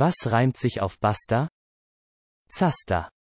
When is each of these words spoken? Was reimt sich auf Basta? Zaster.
Was 0.00 0.14
reimt 0.26 0.56
sich 0.56 0.80
auf 0.80 1.00
Basta? 1.00 1.48
Zaster. 2.48 3.10